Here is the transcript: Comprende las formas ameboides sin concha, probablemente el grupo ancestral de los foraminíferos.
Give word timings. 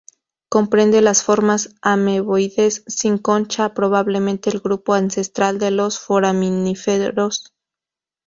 Comprende 0.49 0.99
las 1.03 1.21
formas 1.23 1.75
ameboides 1.83 2.83
sin 2.87 3.19
concha, 3.19 3.75
probablemente 3.75 4.49
el 4.49 4.59
grupo 4.59 4.95
ancestral 4.95 5.59
de 5.59 5.69
los 5.69 5.99
foraminíferos. 5.99 7.53